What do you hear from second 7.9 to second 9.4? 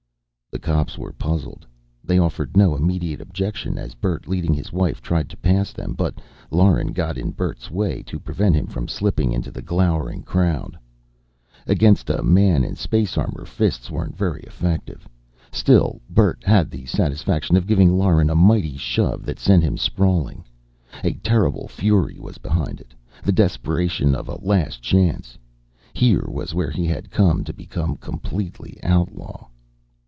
to prevent him from slipping